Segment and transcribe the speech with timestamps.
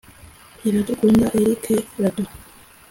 [0.67, 1.65] Iradukunda Eric
[2.01, 2.23] Radu